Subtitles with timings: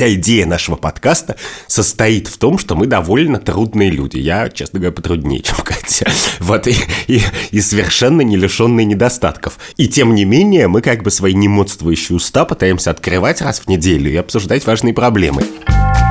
[0.00, 4.16] Вся идея нашего подкаста состоит в том, что мы довольно трудные люди.
[4.16, 6.10] Я, честно говоря, потруднее, чем Катя.
[6.38, 6.74] Вот, и,
[7.06, 9.58] и, и совершенно не лишенные недостатков.
[9.76, 14.10] И тем не менее, мы как бы свои немодствующие уста пытаемся открывать раз в неделю
[14.10, 15.42] и обсуждать важные проблемы.
[15.66, 16.09] Привет!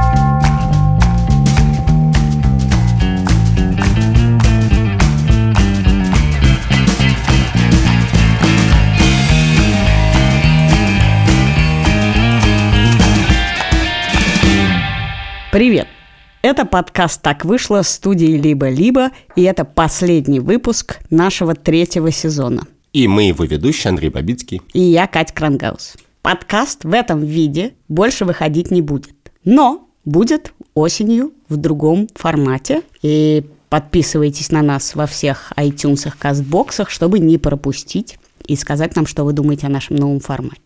[16.41, 22.65] Это подкаст «Так вышло» студии «Либо-либо», и это последний выпуск нашего третьего сезона.
[22.93, 24.61] И мы его ведущий Андрей Бабицкий.
[24.71, 25.97] И я, Катя Крангаус.
[26.21, 29.33] Подкаст в этом виде больше выходить не будет.
[29.43, 32.83] Но будет осенью в другом формате.
[33.01, 39.25] И подписывайтесь на нас во всех iTunes, кастбоксах, чтобы не пропустить и сказать нам, что
[39.25, 40.61] вы думаете о нашем новом формате.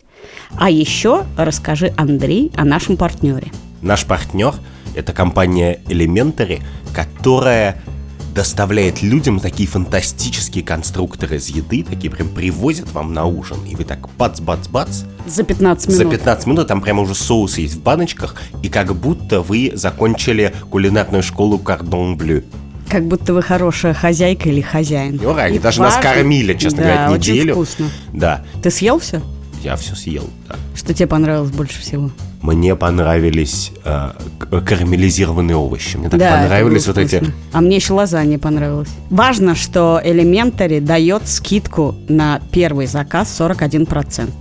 [0.56, 3.52] А еще расскажи, Андрей, о нашем партнере.
[3.82, 4.54] Наш партнер–
[4.96, 6.62] это компания Elementary,
[6.94, 7.82] которая
[8.34, 13.84] доставляет людям такие фантастические конструкторы из еды, такие прям привозят вам на ужин, и вы
[13.84, 15.04] так бац-бац-бац.
[15.28, 15.98] За 15 минут.
[15.98, 20.54] За 15 минут, там прямо уже соус есть в баночках, и как будто вы закончили
[20.70, 22.44] кулинарную школу Кордон Блю.
[22.90, 25.20] Как будто вы хорошая хозяйка или хозяин.
[25.22, 25.96] Ну, они даже важно...
[25.96, 27.42] нас кормили, честно да, говоря, неделю.
[27.42, 27.90] Очень вкусно.
[28.14, 28.44] Да.
[28.62, 29.22] Ты съел все?
[29.64, 30.56] Я все съел, да.
[30.76, 32.12] Что тебе понравилось больше всего?
[32.42, 34.12] Мне понравились э,
[34.50, 35.96] карамелизированные овощи.
[35.96, 37.24] Мне так да, понравились вот эти.
[37.54, 38.90] А мне еще лазанья понравилось.
[39.10, 44.32] Важно, что Elementary дает скидку на первый заказ 41%.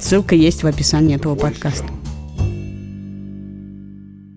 [0.00, 1.86] Ссылка есть в описании этого подкаста.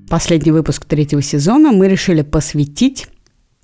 [0.07, 3.07] Последний выпуск третьего сезона мы решили посвятить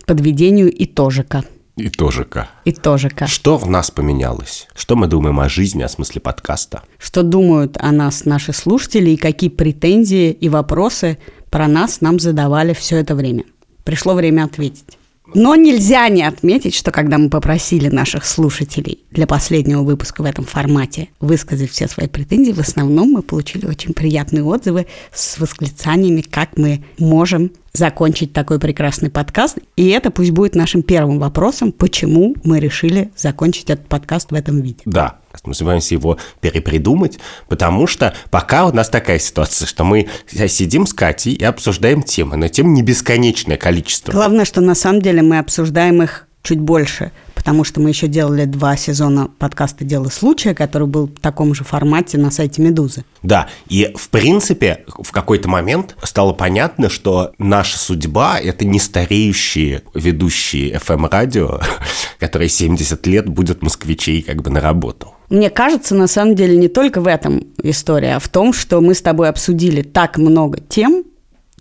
[0.07, 1.43] подведению итожика.
[1.77, 2.49] И тоже К.
[2.65, 3.27] И тоже К.
[3.27, 4.67] Что в нас поменялось?
[4.75, 6.83] Что мы думаем о жизни, о смысле подкаста?
[6.97, 11.17] Что думают о нас наши слушатели и какие претензии и вопросы
[11.49, 13.45] про нас нам задавали все это время?
[13.83, 14.97] Пришло время ответить.
[15.33, 20.43] Но нельзя не отметить, что когда мы попросили наших слушателей для последнего выпуска в этом
[20.43, 26.57] формате высказать все свои претензии, в основном мы получили очень приятные отзывы с восклицаниями, как
[26.57, 29.57] мы можем закончить такой прекрасный подкаст.
[29.75, 34.61] И это пусть будет нашим первым вопросом, почему мы решили закончить этот подкаст в этом
[34.61, 34.81] виде.
[34.85, 40.09] Да, мы собираемся его перепридумать, потому что пока у нас такая ситуация, что мы
[40.47, 44.11] сидим с Катей и обсуждаем темы, но тем не бесконечное количество.
[44.11, 48.45] Главное, что на самом деле мы обсуждаем их чуть больше, потому что мы еще делали
[48.45, 53.03] два сезона подкаста «Дело случая», который был в таком же формате на сайте «Медузы».
[53.23, 59.83] Да, и в принципе в какой-то момент стало понятно, что наша судьба– это не стареющие
[59.93, 61.61] ведущие FM-радио,
[62.19, 65.13] которые 70 лет будут москвичей как бы на работу.
[65.29, 68.93] Мне кажется, на самом деле не только в этом история, а в том, что мы
[68.93, 71.05] с тобой обсудили так много тем,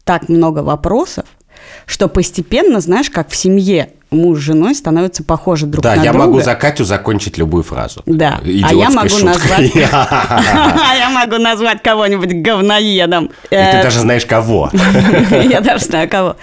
[0.05, 1.27] так много вопросов,
[1.87, 6.12] что постепенно, знаешь, как в семье муж с женой становятся похожи друг да, на друга.
[6.12, 8.03] Да, я могу за Катю закончить любую фразу.
[8.06, 9.72] Да, а я могу назвать...
[9.93, 13.31] А я могу назвать кого-нибудь говноедом.
[13.44, 14.71] И ты э, даже знаешь кого.
[15.31, 16.37] Я даже знаю кого.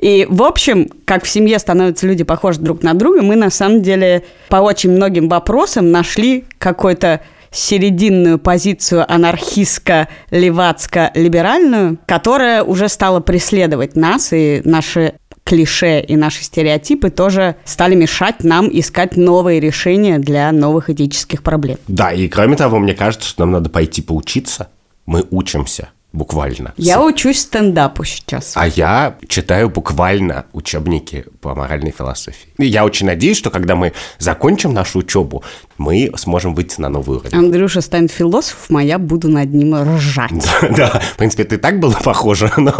[0.00, 3.82] И, в общем, как в семье становятся люди похожи друг на друга, мы на самом
[3.82, 7.20] деле по очень многим вопросам нашли какой-то
[7.50, 15.14] серединную позицию анархистско-левацко-либеральную, которая уже стала преследовать нас и наши
[15.48, 21.78] клише и наши стереотипы тоже стали мешать нам искать новые решения для новых этических проблем.
[21.88, 24.68] Да, и кроме того, мне кажется, что нам надо пойти поучиться.
[25.06, 26.72] Мы учимся буквально.
[26.76, 28.52] Я учусь стендапу сейчас.
[28.54, 32.48] А я читаю буквально учебники по моральной философии.
[32.58, 35.42] И я очень надеюсь, что когда мы закончим нашу учебу,
[35.76, 37.36] мы сможем выйти на новый уровень.
[37.36, 40.32] Андрюша станет философом, а я буду над ним ржать.
[40.60, 41.00] Да, да.
[41.00, 42.72] в принципе, и так было похоже, но,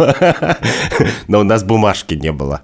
[1.27, 2.61] но у нас бумажки не было.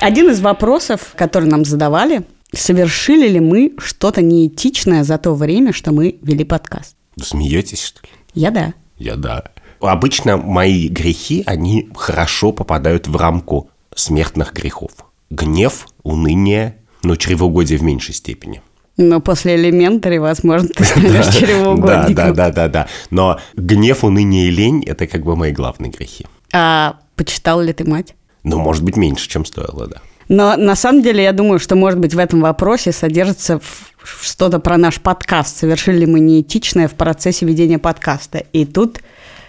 [0.00, 5.92] Один из вопросов, который нам задавали, совершили ли мы что-то неэтичное за то время, что
[5.92, 6.96] мы вели подкаст?
[7.20, 8.08] Смеетесь, что ли?
[8.34, 8.74] Я да.
[9.02, 9.42] Я да.
[9.80, 14.92] Обычно мои грехи, они хорошо попадают в рамку смертных грехов.
[15.28, 18.62] Гнев, уныние, но чревоугодие в меньшей степени.
[18.96, 22.14] Но после элементари, возможно, ты станешь чревоугодником.
[22.14, 22.88] Да, да, да, да.
[23.10, 26.26] Но гнев, уныние и лень– это как бы мои главные грехи.
[26.52, 28.14] А почитал ли ты мать?
[28.44, 30.00] Ну, может быть, меньше, чем стоило, да.
[30.32, 33.60] Но на самом деле я думаю, что, может быть, в этом вопросе содержится
[34.02, 35.58] что-то про наш подкаст.
[35.58, 38.38] Совершили ли мы неэтичное в процессе ведения подкаста?
[38.38, 39.00] И тут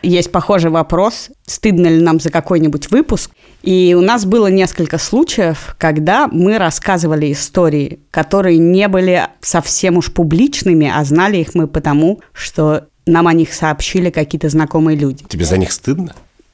[0.01, 3.31] есть похожий вопрос, стыдно ли нам за какой-нибудь выпуск.
[3.62, 10.12] И у нас было несколько случаев, когда мы рассказывали истории, которые не были совсем уж
[10.12, 15.24] публичными, а знали их мы потому, что нам о них сообщили какие-то знакомые люди.
[15.30, 16.13] Тебе за них стыдно?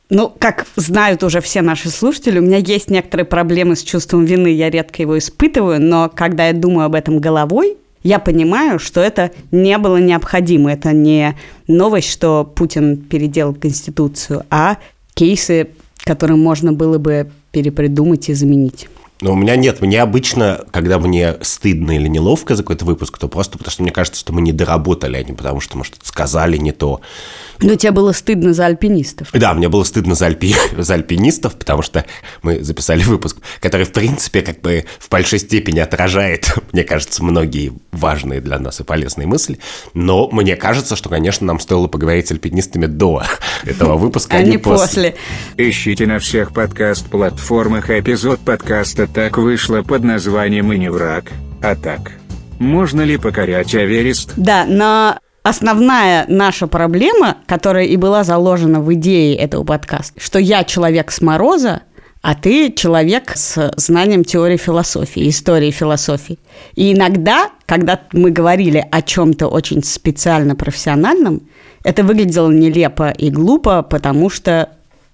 [0.09, 4.47] Ну, как знают уже все наши слушатели, у меня есть некоторые проблемы с чувством вины,
[4.47, 9.31] я редко его испытываю, но когда я думаю об этом головой, я понимаю, что это
[9.51, 10.71] не было необходимо.
[10.71, 11.35] Это не
[11.67, 14.77] новость, что Путин переделал Конституцию, а
[15.13, 15.67] кейсы,
[16.05, 18.87] которые можно было бы перепридумать и заменить.
[19.21, 19.81] Но у меня нет.
[19.81, 23.91] Мне обычно, когда мне стыдно или неловко за какой-то выпуск, то просто потому что мне
[23.91, 27.01] кажется, что мы не доработали, а потому что мы что-то сказали не то.
[27.61, 29.29] Но тебе было стыдно за альпинистов.
[29.33, 30.55] Да, мне было стыдно за, альпи...
[30.77, 32.05] за альпинистов, потому что
[32.41, 37.73] мы записали выпуск, который, в принципе, как бы в большой степени отражает, мне кажется, многие
[37.91, 39.59] важные для нас и полезные мысли.
[39.93, 43.23] Но мне кажется, что, конечно, нам стоило поговорить с альпинистами до
[43.65, 45.15] этого выпуска, а не после.
[45.57, 51.25] Ищите на всех подкаст-платформах эпизод подкаста «Так вышло» под названием «И не враг,
[51.61, 52.11] а так».
[52.59, 54.33] Можно ли покорять Аверест?
[54.35, 60.63] Да, на основная наша проблема, которая и была заложена в идее этого подкаста, что я
[60.63, 61.81] человек с мороза,
[62.21, 66.37] а ты человек с знанием теории философии, истории философии.
[66.75, 71.43] И иногда, когда мы говорили о чем-то очень специально профессиональном,
[71.83, 74.69] это выглядело нелепо и глупо, потому что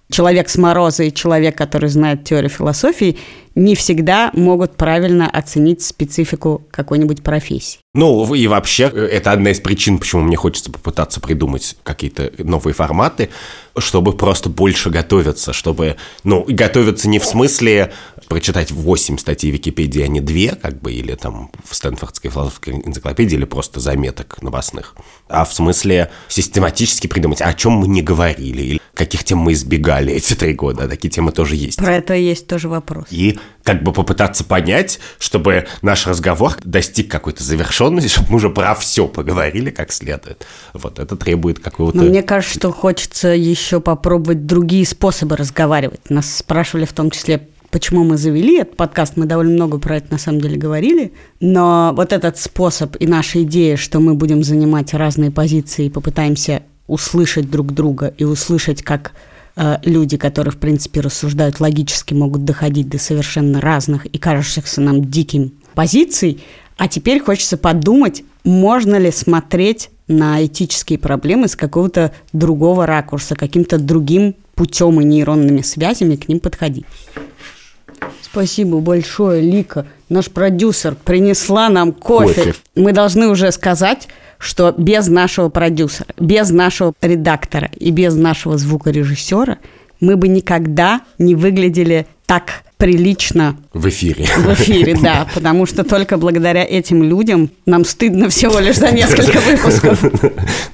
[0.10, 3.18] человек с мороза и человек, который знает теорию философии,
[3.56, 7.80] не всегда могут правильно оценить специфику какой-нибудь профессии.
[7.94, 12.74] Ну, и вообще, э, это одна из причин, почему мне хочется попытаться придумать какие-то новые
[12.74, 13.30] форматы,
[13.78, 17.92] чтобы просто больше готовиться, чтобы, ну, готовиться не в смысле
[18.28, 23.36] прочитать 8 статей Википедии, а не 2, как бы, или там в Стэнфордской философской энциклопедии,
[23.36, 24.96] или просто заметок новостных,
[25.28, 30.14] а в смысле систематически придумать, о чем мы не говорили, или каких тем мы избегали
[30.14, 31.78] эти три года, такие темы тоже есть.
[31.78, 33.06] Про это есть тоже вопрос.
[33.12, 38.74] И как бы попытаться понять, чтобы наш разговор достиг какой-то завершенности, чтобы мы уже про
[38.76, 40.46] все поговорили как следует.
[40.74, 41.98] Вот это требует какого-то...
[41.98, 46.10] Но мне кажется, что хочется еще попробовать другие способы разговаривать.
[46.10, 49.18] Нас спрашивали в том числе, почему мы завели этот подкаст.
[49.18, 51.14] Мы довольно много про это на самом деле говорили.
[51.40, 56.64] Но вот этот способ и наша идея, что мы будем занимать разные позиции и попытаемся
[56.88, 59.14] услышать друг друга и услышать, как
[59.56, 65.06] Э, люди, которые, в принципе, рассуждают логически, могут доходить до совершенно разных и кажущихся нам
[65.10, 66.44] диким позиций.
[66.78, 73.78] А теперь хочется подумать, можно ли смотреть на этические проблемы с какого-то другого ракурса, каким-то
[73.78, 76.86] другим путем и нейронными связями к ним подходить.
[78.22, 79.88] Спасибо большое, Лика.
[80.10, 82.34] Наш продюсер принесла нам кофе.
[82.34, 82.56] кофе.
[82.76, 84.08] Мы должны уже сказать,
[84.38, 89.60] что без нашего продюсера, без нашего редактора и без нашего звукорежиссера
[90.02, 93.58] мы бы никогда не выглядели так прилично.
[93.74, 94.26] В эфире.
[94.38, 99.40] В эфире, да, потому что только благодаря этим людям нам стыдно всего лишь за несколько
[99.40, 100.04] выпусков.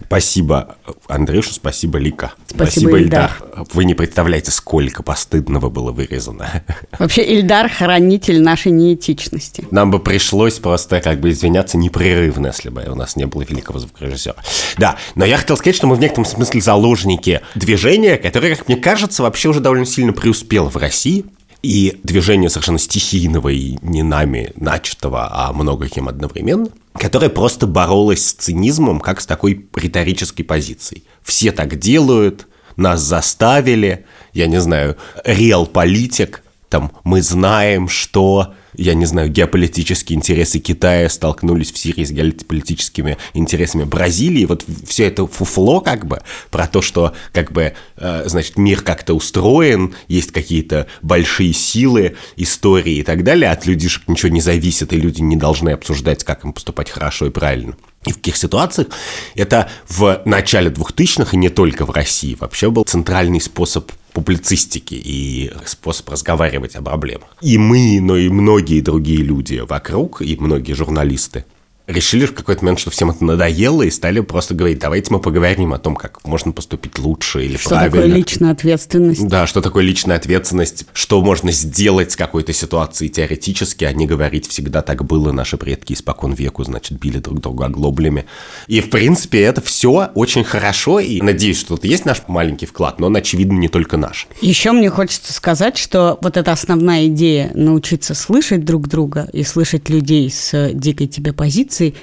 [0.06, 0.76] Спасибо,
[1.08, 2.34] Андрюша, спасибо, Лика.
[2.48, 3.32] Спасибо, спасибо Ильдар.
[3.40, 3.68] Ильдар.
[3.74, 6.64] Вы не представляете, сколько постыдного было вырезано.
[7.00, 9.66] Вообще, Ильдар– хранитель нашей неэтичности.
[9.72, 13.80] Нам бы пришлось просто как бы извиняться непрерывно, если бы у нас не было великого
[13.80, 14.36] звукорежиссера.
[14.78, 18.78] Да, но я хотел сказать, что мы в некотором смысле заложники движения, которое, как мне
[18.78, 21.26] кажется, вообще уже довольно сильно преуспело в России
[21.62, 28.26] и движение совершенно стихийного и не нами начатого, а много кем одновременно, которое просто боролось
[28.26, 31.04] с цинизмом как с такой риторической позицией.
[31.24, 38.94] Все так делают, нас заставили, я не знаю, реал политик, там мы знаем, что я
[38.94, 44.46] не знаю, геополитические интересы Китая столкнулись в Сирии с геополитическими интересами Бразилии.
[44.46, 49.14] Вот все это фуфло как бы про то, что как бы, э, значит, мир как-то
[49.14, 53.52] устроен, есть какие-то большие силы, истории и так далее.
[53.52, 57.30] От людишек ничего не зависит, и люди не должны обсуждать, как им поступать хорошо и
[57.30, 57.76] правильно.
[58.06, 58.88] И в каких ситуациях
[59.36, 65.52] это в начале 2000-х, и не только в России, вообще был центральный способ публицистики и
[65.66, 67.30] способ разговаривать о проблемах.
[67.42, 71.46] И мы, но и многие другие люди вокруг, и многие журналисты
[71.92, 75.74] решили в какой-то момент, что всем это надоело, и стали просто говорить, давайте мы поговорим
[75.74, 77.90] о том, как можно поступить лучше или что правильно.
[77.90, 79.28] Что такое личная ответственность?
[79.28, 84.48] Да, что такое личная ответственность, что можно сделать с какой-то ситуацией теоретически, а не говорить
[84.48, 88.26] всегда так было, наши предки испокон веку, значит, били друг друга оглоблями.
[88.68, 93.00] И, в принципе, это все очень хорошо, и надеюсь, что тут есть наш маленький вклад,
[93.00, 94.28] но он, очевидно, не только наш.
[94.42, 99.90] Еще мне хочется сказать, что вот эта основная идея научиться слышать друг друга и слышать
[99.90, 101.96] людей с дикой тебе позиции, позиций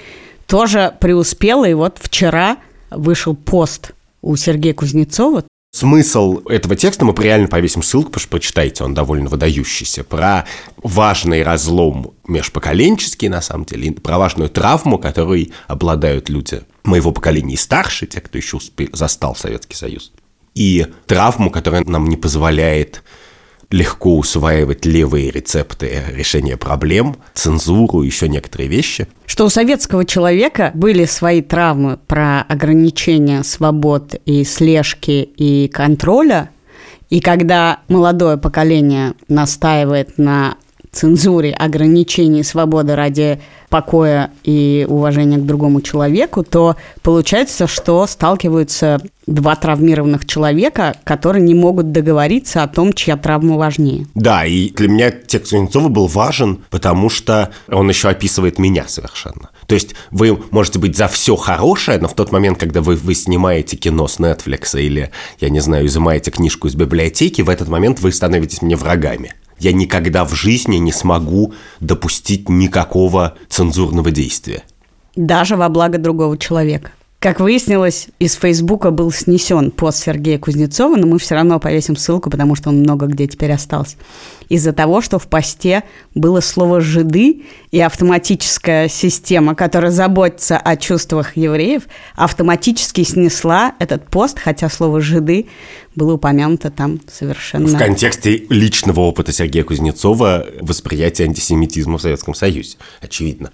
[0.46, 1.68] тоже преуспела.
[1.68, 2.58] И вот вчера
[2.90, 8.84] вышел пост у Сергея Кузнецова, Смысл этого текста мы реально повесим ссылку, потому что прочитайте,
[8.84, 10.46] он довольно выдающийся, про
[10.82, 17.58] важный разлом межпоколенческий, на самом деле, про важную травму, которой обладают люди моего поколения и
[17.58, 20.10] старше, те, кто еще успел, застал Советский Союз.
[20.54, 23.02] И травму, которая нам не позволяет
[23.70, 29.08] легко усваивать левые рецепты решения проблем, цензуру, еще некоторые вещи.
[29.26, 36.50] Что у советского человека были свои травмы про ограничения свобод и слежки и контроля,
[37.10, 40.56] и когда молодое поколение настаивает на
[40.92, 49.54] цензуре, ограничении свободы ради покоя и уважения к другому человеку, то получается, что сталкиваются два
[49.56, 54.06] травмированных человека, которые не могут договориться о том, чья травма важнее.
[54.14, 59.50] Да, и для меня текст Кузнецова был важен, потому что он еще описывает меня совершенно.
[59.66, 63.14] То есть вы можете быть за все хорошее, но в тот момент, когда вы, вы
[63.14, 68.00] снимаете кино с Netflix или, я не знаю, изымаете книжку из библиотеки, в этот момент
[68.00, 74.62] вы становитесь мне врагами я никогда в жизни не смогу допустить никакого цензурного действия.
[75.16, 76.92] Даже во благо другого человека.
[77.20, 82.30] Как выяснилось, из Фейсбука был снесен пост Сергея Кузнецова, но мы все равно повесим ссылку,
[82.30, 83.96] потому что он много где теперь остался.
[84.48, 85.82] Из-за того, что в посте
[86.14, 94.38] было слово «жиды», и автоматическая система, которая заботится о чувствах евреев, автоматически снесла этот пост,
[94.38, 95.48] хотя слово «жиды»
[95.96, 97.66] было упомянуто там совершенно...
[97.66, 103.50] В контексте личного опыта Сергея Кузнецова восприятие антисемитизма в Советском Союзе, очевидно.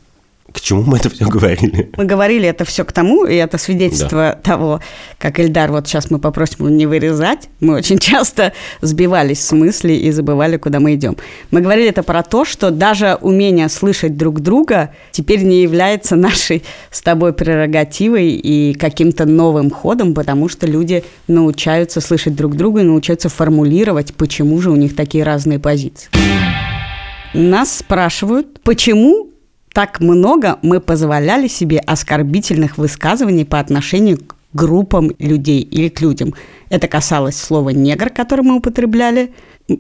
[0.55, 1.91] К чему мы это все говорили?
[1.97, 4.41] Мы говорили это все к тому, и это свидетельство да.
[4.41, 4.81] того,
[5.19, 7.49] как Эльдар, вот сейчас мы попросим его не вырезать.
[7.59, 11.17] Мы очень часто сбивались с мысли и забывали, куда мы идем.
[11.51, 16.63] Мы говорили это про то, что даже умение слышать друг друга теперь не является нашей
[16.93, 22.85] с тобой прерогативой и каким-то новым ходом, потому что люди научаются слышать друг друга и
[22.85, 26.11] научаются формулировать, почему же у них такие разные позиции.
[27.35, 29.34] Нас спрашивают, почему
[29.75, 36.33] так много мы позволяли себе оскорбительных высказываний по отношению к группам людей или к людям.
[36.71, 39.35] Это касалось слова «негр», которое мы употребляли,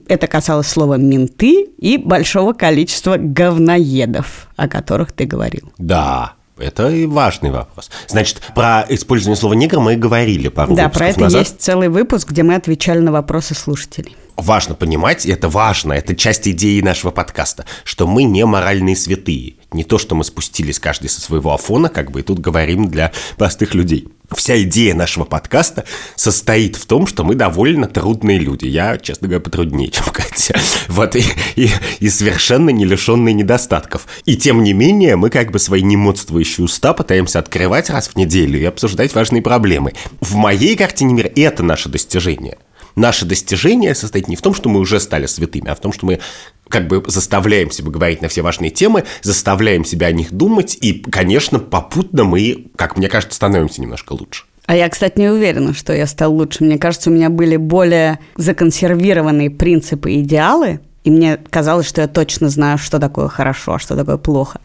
[0.08, 5.72] это касалось слова «менты» и большого количества говноедов, о которых ты говорил.
[5.78, 7.88] Да, это и важный вопрос.
[8.08, 11.40] Значит, про использование слова «негр» мы говорили пару Да, про это назад.
[11.40, 14.16] есть целый выпуск, где мы отвечали на вопросы слушателей.
[14.36, 19.54] Важно понимать, и это важно, это часть идеи нашего подкаста, что мы не моральные святые.
[19.72, 23.12] Не то, что мы спустились каждый со своего афона, как бы и тут говорим для
[23.36, 24.08] простых людей.
[24.32, 25.84] Вся идея нашего подкаста
[26.16, 28.66] состоит в том, что мы довольно трудные люди.
[28.66, 30.58] Я, честно говоря, потруднее, чем Катя.
[30.88, 31.22] Вот, и,
[31.54, 34.06] и, и совершенно не лишенные недостатков.
[34.24, 38.58] И тем не менее, мы как бы свои немодствующие уста пытаемся открывать раз в неделю
[38.58, 39.92] и обсуждать важные проблемы.
[40.20, 42.58] В моей картине мира это наше достижение.
[42.96, 46.06] Наше достижение состоит не в том, что мы уже стали святыми, а в том, что
[46.06, 46.20] мы
[46.68, 51.00] как бы заставляем себя говорить на все важные темы, заставляем себя о них думать, и,
[51.00, 54.44] конечно, попутно мы, как мне кажется, становимся немножко лучше.
[54.66, 56.64] А я, кстати, не уверена, что я стал лучше.
[56.64, 62.08] Мне кажется, у меня были более законсервированные принципы и идеалы, и мне казалось, что я
[62.08, 64.60] точно знаю, что такое хорошо, а что такое плохо.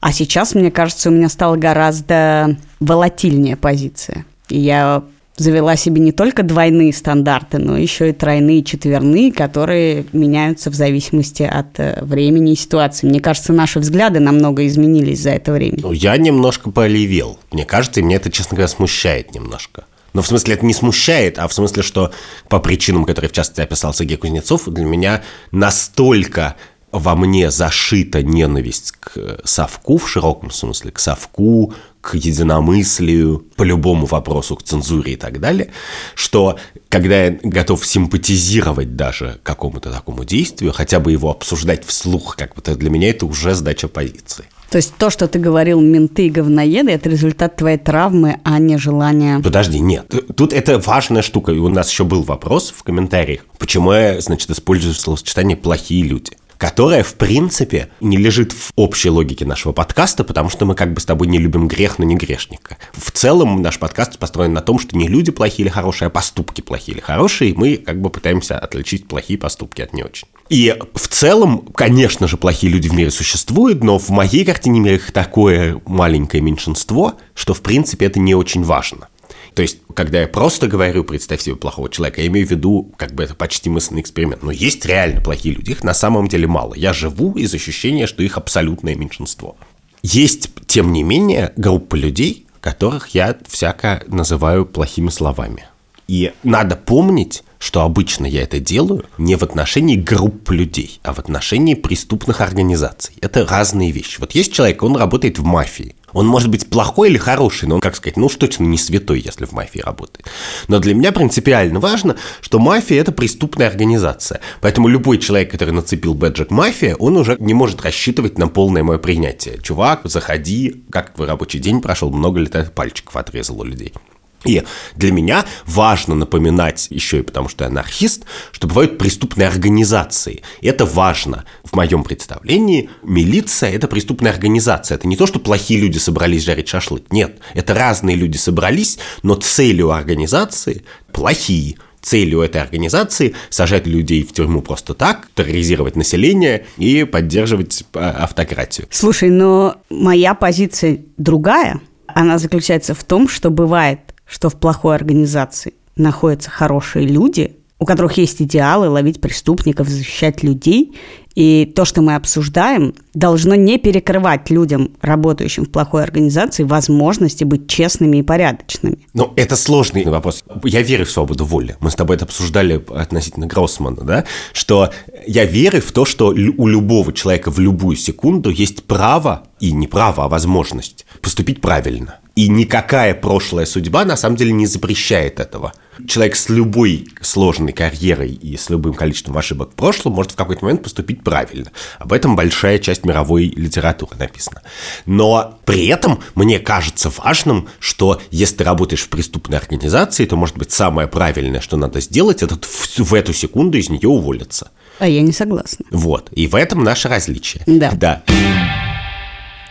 [0.00, 4.24] А сейчас, мне кажется, у меня стала гораздо волатильнее позиция.
[4.48, 5.02] И я
[5.36, 11.42] завела себе не только двойные стандарты, но еще и тройные, четверные, которые меняются в зависимости
[11.42, 13.06] от э, времени и ситуации.
[13.06, 15.78] Мне кажется, наши взгляды намного изменились за это время.
[15.80, 17.38] Ну, я немножко полевел.
[17.50, 19.84] Мне кажется, и меня это, честно говоря, смущает немножко.
[20.12, 22.12] Но в смысле это не смущает, а в смысле, что
[22.48, 26.56] по причинам, которые в частности описал Сергей Кузнецов, для меня настолько
[26.90, 31.72] во мне зашита ненависть к совку в широком смысле, к совку,
[32.02, 35.70] к единомыслию, по любому вопросу, к цензуре и так далее,
[36.14, 42.54] что когда я готов симпатизировать даже какому-то такому действию, хотя бы его обсуждать вслух, как
[42.54, 44.44] бы для меня это уже сдача позиции.
[44.68, 48.78] То есть то, что ты говорил, менты и говноеды, это результат твоей травмы, а не
[48.78, 49.38] желание...
[49.38, 50.10] Подожди, нет.
[50.34, 51.52] Тут это важная штука.
[51.52, 56.32] И у нас еще был вопрос в комментариях, почему я, значит, использую словосочетание «плохие люди»
[56.62, 61.00] которая, в принципе, не лежит в общей логике нашего подкаста, потому что мы как бы
[61.00, 62.78] с тобой не любим грех, но не грешника.
[62.92, 66.60] В целом наш подкаст построен на том, что не люди плохие или хорошие, а поступки
[66.60, 70.28] плохие или хорошие, и мы как бы пытаемся отличить плохие поступки от не очень.
[70.50, 74.94] И в целом, конечно же, плохие люди в мире существуют, но в моей картине мира
[74.94, 79.08] их такое маленькое меньшинство, что, в принципе, это не очень важно.
[79.54, 83.12] То есть, когда я просто говорю, представь себе плохого человека, я имею в виду, как
[83.12, 84.42] бы это почти мысленный эксперимент.
[84.42, 86.74] Но есть реально плохие люди, их на самом деле мало.
[86.74, 89.56] Я живу из ощущения, что их абсолютное меньшинство.
[90.02, 95.66] Есть, тем не менее, группа людей, которых я всяко называю плохими словами.
[96.08, 101.20] И надо помнить, что обычно я это делаю не в отношении групп людей, а в
[101.20, 103.14] отношении преступных организаций.
[103.20, 104.18] Это разные вещи.
[104.18, 105.94] Вот есть человек, он работает в мафии.
[106.12, 109.20] Он может быть плохой или хороший, но он, как сказать, ну уж точно не святой,
[109.20, 110.26] если в мафии работает.
[110.66, 114.40] Но для меня принципиально важно, что мафия– это преступная организация.
[114.60, 118.98] Поэтому любой человек, который нацепил бэджик мафия, он уже не может рассчитывать на полное мое
[118.98, 119.58] принятие.
[119.62, 123.94] Чувак, заходи, как твой рабочий день прошел, много ли ты пальчиков отрезал у людей.
[124.44, 124.62] И
[124.96, 130.42] для меня важно напоминать, еще и потому что я анархист, что бывают преступные организации.
[130.60, 131.44] И это важно.
[131.64, 134.96] В моем представлении милиция– это преступная организация.
[134.96, 137.04] Это не то, что плохие люди собрались жарить шашлык.
[137.10, 144.32] Нет, это разные люди собрались, но целью организации плохие целью этой организации сажать людей в
[144.32, 148.88] тюрьму просто так, терроризировать население и поддерживать а, автократию.
[148.90, 151.80] Слушай, но моя позиция другая.
[152.08, 158.16] Она заключается в том, что бывает что в плохой организации находятся хорошие люди, у которых
[158.16, 160.96] есть идеалы ловить преступников, защищать людей.
[161.34, 167.68] И то, что мы обсуждаем, должно не перекрывать людям, работающим в плохой организации, возможности быть
[167.68, 168.98] честными и порядочными.
[169.14, 170.44] Ну, это сложный вопрос.
[170.64, 171.76] Я верю в свободу воли.
[171.80, 174.24] Мы с тобой это обсуждали относительно Гроссмана, да?
[174.52, 174.90] Что
[175.26, 179.86] я верю в то, что у любого человека в любую секунду есть право, и не
[179.86, 182.18] право, а возможность поступить правильно.
[182.34, 185.72] И никакая прошлая судьба на самом деле не запрещает этого.
[186.08, 190.64] Человек с любой сложной карьерой и с любым количеством ошибок в прошлом может в какой-то
[190.64, 191.70] момент поступить правильно.
[191.98, 194.62] Об этом большая часть мировой литературы написана.
[195.06, 200.56] Но при этом мне кажется важным, что если ты работаешь в преступной организации, то, может
[200.56, 202.58] быть, самое правильное, что надо сделать, это
[202.98, 204.70] в эту секунду из нее уволиться.
[204.98, 205.84] А я не согласна.
[205.90, 206.28] Вот.
[206.32, 207.62] И в этом наше различие.
[207.66, 207.90] Да.
[207.92, 208.22] Да.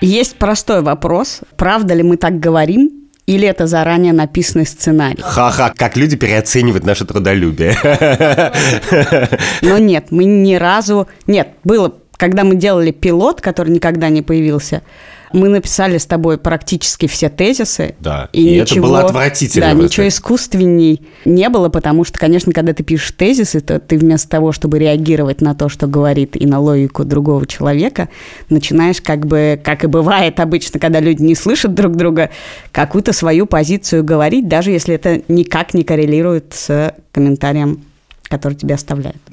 [0.02, 1.42] Есть простой вопрос.
[1.58, 3.01] Правда ли мы так говорим?
[3.28, 5.22] Или это заранее написанный сценарий?
[5.22, 7.78] Ха-ха, как люди переоценивают наше трудолюбие.
[9.62, 11.08] Но нет, мы ни разу...
[11.28, 14.82] Нет, было, когда мы делали пилот, который никогда не появился,
[15.34, 17.96] мы написали с тобой практически все тезисы.
[18.00, 19.74] Да, и, и ничего, это было отвратительно.
[19.74, 24.30] Да, ничего искусственней не было, потому что, конечно, когда ты пишешь тезисы, то ты вместо
[24.30, 28.10] того, чтобы реагировать на то, что говорит и на логику другого человека,
[28.50, 32.30] начинаешь как бы, как и бывает обычно, когда люди не слышат друг друга,
[32.72, 37.84] какую-то свою позицию говорить, даже если это никак не коррелирует с комментарием,
[38.30, 39.31] который тебе оставляют.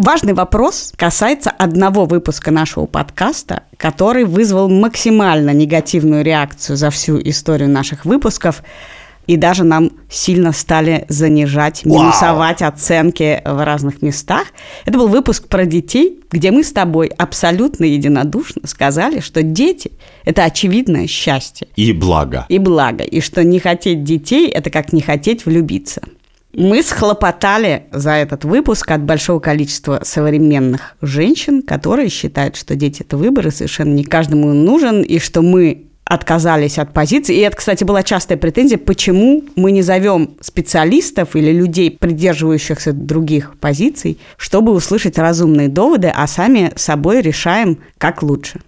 [0.00, 7.68] Важный вопрос касается одного выпуска нашего подкаста, который вызвал максимально негативную реакцию за всю историю
[7.68, 8.62] наших выпусков.
[9.26, 12.70] И даже нам сильно стали занижать, минусовать Вау.
[12.70, 14.46] оценки в разных местах.
[14.86, 19.92] Это был выпуск про детей, где мы с тобой абсолютно единодушно сказали, что дети–
[20.24, 21.68] это очевидное счастье.
[21.76, 22.46] И благо.
[22.48, 23.04] И благо.
[23.04, 26.00] И что не хотеть детей– это как не хотеть влюбиться.
[26.52, 33.16] Мы схлопотали за этот выпуск от большого количества современных женщин, которые считают, что дети– это
[33.16, 37.36] выбор, и совершенно не каждому нужен, и что мы отказались от позиции.
[37.36, 43.56] И это, кстати, была частая претензия, почему мы не зовем специалистов или людей, придерживающихся других
[43.60, 48.60] позиций, чтобы услышать разумные доводы, а сами собой решаем, как лучше.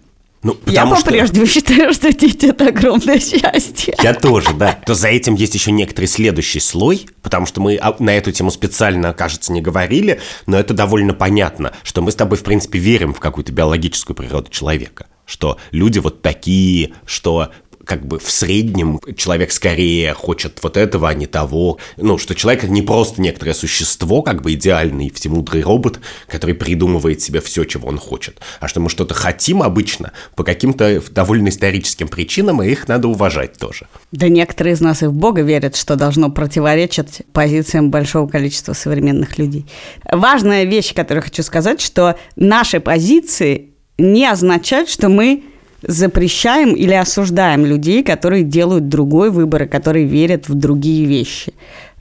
[0.43, 1.55] Ну, я по-прежнему что...
[1.55, 3.95] считаю, что дети– это огромное счастье.
[4.03, 4.79] Я тоже, да.
[4.85, 9.13] То за этим есть еще некоторый следующий слой, потому что мы на эту тему специально,
[9.13, 13.19] кажется, не говорили, но это довольно понятно, что мы с тобой, в принципе, верим в
[13.19, 17.49] какую-то биологическую природу человека что люди вот такие, что
[17.85, 21.79] как бы в среднем человек скорее хочет вот этого, а не того.
[21.97, 27.41] Ну, что человек не просто некоторое существо, как бы идеальный всемудрый робот, который придумывает себе
[27.41, 28.39] все, чего он хочет.
[28.59, 33.57] А что мы что-то хотим обычно по каким-то довольно историческим причинам, и их надо уважать
[33.57, 33.87] тоже.
[34.11, 39.37] Да некоторые из нас и в Бога верят, что должно противоречить позициям большого количества современных
[39.37, 39.65] людей.
[40.09, 45.43] Важная вещь, которую хочу сказать, что наши позиции не означают, что мы
[45.85, 51.53] запрещаем или осуждаем людей, которые делают другой выбор и которые верят в другие вещи.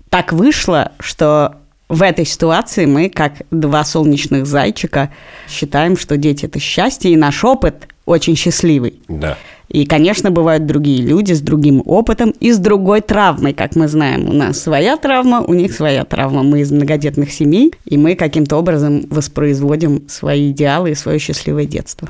[0.09, 1.57] Так вышло, что
[1.89, 5.11] в этой ситуации мы, как два солнечных зайчика,
[5.49, 8.95] считаем, что дети– это счастье, и наш опыт очень счастливый.
[9.09, 9.37] Да.
[9.69, 14.29] И, конечно, бывают другие люди с другим опытом и с другой травмой, как мы знаем.
[14.29, 16.43] У нас своя травма, у них своя травма.
[16.43, 22.09] Мы из многодетных семей, и мы каким-то образом воспроизводим свои идеалы и свое счастливое детство.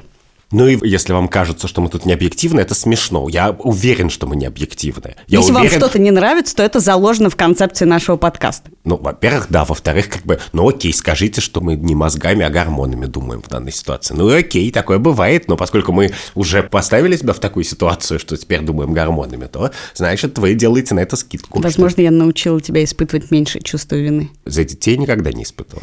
[0.52, 3.28] Ну и если вам кажется, что мы тут не объективны, это смешно.
[3.28, 5.16] Я уверен, что мы не объективны.
[5.26, 8.70] Я Если вам уверен- что-то не нравится, то это заложено в концепции нашего подкаста.
[8.84, 9.64] Ну, во-первых, да.
[9.64, 13.72] Во-вторых, как бы, ну окей, скажите, что мы не мозгами, а гормонами думаем в данной
[13.72, 14.14] ситуации.
[14.14, 18.36] Ну и окей, такое бывает, но поскольку мы уже поставили себя в такую ситуацию, что
[18.36, 21.60] теперь думаем гормонами, то, значит, вы делаете на это скидку.
[21.60, 24.30] Возможно, я научила тебя испытывать меньше чувства вины.
[24.44, 25.82] За детей никогда не испытывал.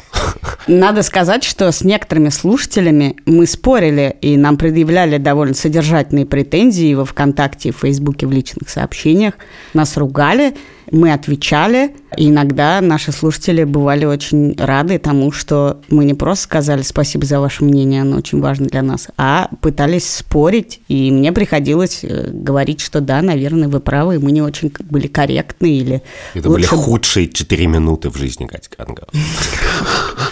[0.68, 7.06] Надо сказать, что с некоторыми слушателями мы спорили, и нам предъявляли довольно содержательные претензии во
[7.06, 9.36] ВКонтакте, в Фейсбуке, в личных сообщениях.
[9.74, 10.54] Нас ругали,
[10.92, 16.82] мы отвечали, и иногда наши слушатели бывали очень рады тому, что мы не просто сказали
[16.82, 22.04] спасибо за ваше мнение, оно очень важно для нас, а пытались спорить, и мне приходилось
[22.04, 26.50] э, говорить, что да, наверное, вы правы, и мы не очень были корректны, или Это
[26.50, 29.08] были лучше худшие 4 минуты в жизни Кати Канга.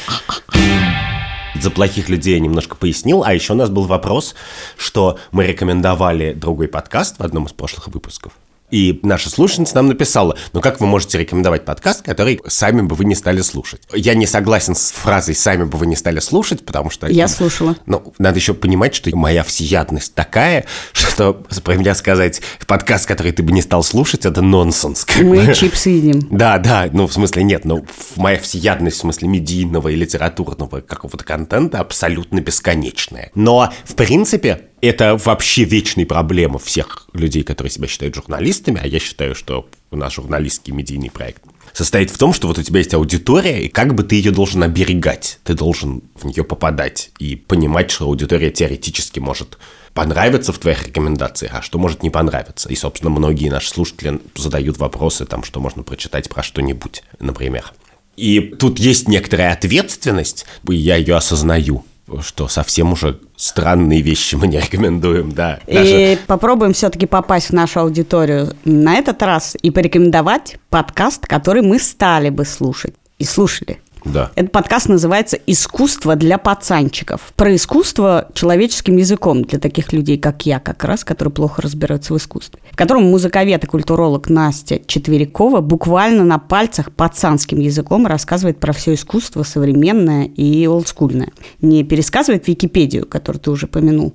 [1.60, 4.36] За плохих людей я немножко пояснил, а еще у нас был вопрос,
[4.78, 8.34] что мы рекомендовали другой подкаст в одном из прошлых выпусков.
[8.70, 13.06] И наша слушательница нам написала, ну как вы можете рекомендовать подкаст, который сами бы вы
[13.06, 13.82] не стали слушать?
[13.94, 17.08] Я не согласен с фразой «сами бы вы не стали слушать», потому что...
[17.08, 17.78] Я слушала.
[17.86, 23.42] Ну, надо еще понимать, что моя всеядность такая, что, про меня сказать, подкаст, который ты
[23.42, 25.06] бы не стал слушать, это нонсенс.
[25.22, 25.54] Мы бы.
[25.56, 26.28] чипсы едим.
[26.30, 30.82] Да, да, ну в смысле нет, ну в- моя всеядность в смысле медийного и литературного
[30.82, 33.32] какого-то контента абсолютно бесконечная.
[33.34, 39.00] Но в принципе это вообще вечная проблема всех людей, которые себя считают журналистами, а я
[39.00, 41.44] считаю, что у нас журналистский медийный проект
[41.78, 44.64] состоит в том, что вот у тебя есть аудитория, и как бы ты ее должен
[44.64, 45.40] оберегать.
[45.44, 49.60] Ты должен в нее попадать и понимать, что аудитория теоретически может
[49.94, 52.70] понравиться в твоих рекомендациях, а что может не понравиться.
[52.70, 57.74] И, собственно, многие наши слушатели задают вопросы, там, что можно прочитать про что-нибудь, например.
[58.16, 61.86] И тут есть некоторая ответственность, и я ее осознаю,
[62.22, 65.60] что совсем уже странные вещи мы не рекомендуем, да.
[65.68, 71.62] Даже- И попробуем все-таки попасть в нашу аудиторию на этот раз и порекомендовать подкаст, который
[71.62, 73.80] мы стали бы слушать и слушали.
[74.06, 74.32] Да.
[74.36, 77.22] Этот подкаст называется «Искусство для пацанчиков».
[77.36, 82.18] Про искусство человеческим языком для таких людей, как я, как раз, которые плохо разбираются в
[82.18, 82.60] искусстве.
[82.72, 88.94] В котором музыковед и культуролог Настя Четверякова буквально на пальцах пацанским языком рассказывает про все
[88.94, 91.32] искусство современное и олдскульное.
[91.62, 94.14] Не пересказывает Википедию, которую ты уже помянул,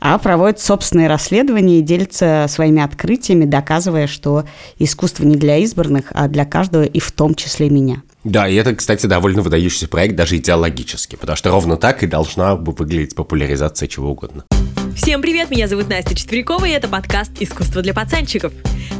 [0.00, 4.44] а проводит собственные расследования и делится своими открытиями, доказывая, что
[4.78, 8.02] искусство не для избранных, а для каждого, и в том числе меня.
[8.24, 12.56] Да, и это, кстати, довольно выдающийся проект даже идеологически, потому что ровно так и должна
[12.56, 14.44] бы выглядеть популяризация чего угодно.
[14.96, 18.52] Всем привет, меня зовут Настя Четверякова, и это подкаст «Искусство для пацанчиков».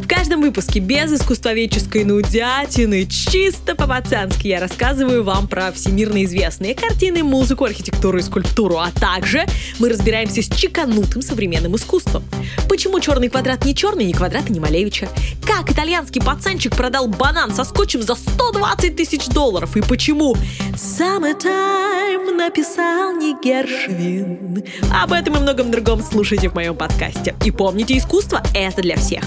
[0.02, 7.22] В каждом выпуске без искусствоведческой нудятины, чисто по-пацански я рассказываю вам про всемирно известные картины,
[7.22, 9.46] музыку, архитектуру и скульптуру, а также
[9.78, 12.24] мы разбираемся с чеканутым современным искусством.
[12.68, 15.08] Почему черный квадрат не черный, ни квадрата, ни Малевича?
[15.46, 19.76] Как итальянский пацанчик продал банан со скотчем за 120 тысяч долларов?
[19.76, 20.36] И почему
[20.74, 24.64] Summertime написал не Гершвин?
[24.92, 25.79] Об этом и многом другом
[26.10, 27.34] слушайте в моем подкасте.
[27.44, 29.24] И помните, искусство— это для всех.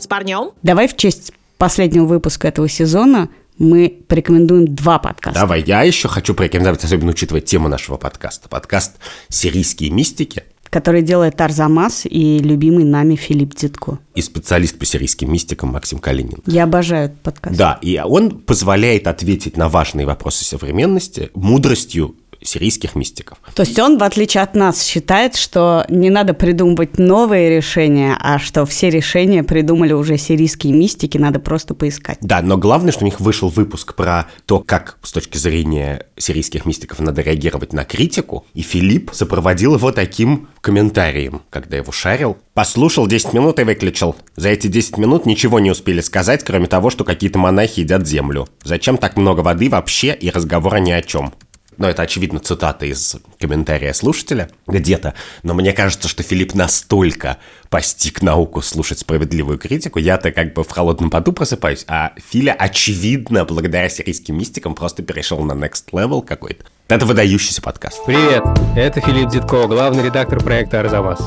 [0.00, 0.50] С парнем?
[0.62, 5.40] Давай в честь последнего выпуска этого сезона мы порекомендуем два подкаста.
[5.40, 8.48] Давай, я еще хочу порекомендовать, особенно учитывая тему нашего подкаста.
[8.48, 8.96] Подкаст
[9.28, 13.98] «Сирийские мистики» Который делает Арзамас и любимый нами Филипп Дзитко.
[14.14, 16.42] и специалист по сирийским мистикам Максим Калинин.
[16.44, 17.56] Я обожаю этот подкаст.
[17.56, 22.16] Да, и он позволяет ответить на важные вопросы современности мудростью
[22.46, 23.38] сирийских мистиков.
[23.54, 28.38] То есть он, в отличие от нас, считает, что не надо придумывать новые решения, а
[28.38, 32.18] что все решения придумали уже сирийские мистики, надо просто поискать.
[32.20, 36.64] Да, но главное, что у них вышел выпуск про то, как с точки зрения сирийских
[36.64, 42.36] мистиков надо реагировать на критику, и Филипп сопроводил его таким комментарием, когда его шарил.
[42.54, 44.16] Послушал 10 минут и выключил.
[44.34, 48.48] За эти 10 минут ничего не успели сказать, кроме того, что какие-то монахи едят землю.
[48.64, 51.32] Зачем так много воды вообще и разговора ни о чем?
[51.78, 55.14] Но это, очевидно, цитата из комментария слушателя где-то.
[55.42, 59.98] Но мне кажется, что Филипп настолько постиг науку слушать справедливую критику.
[59.98, 65.40] Я-то как бы в холодном поту просыпаюсь, а Филя, очевидно, благодаря сирийским мистикам просто перешел
[65.42, 66.64] на next level какой-то.
[66.88, 68.04] Это выдающийся подкаст.
[68.06, 68.44] Привет,
[68.76, 71.20] это Филипп Дзитко, главный редактор проекта «Арзамас».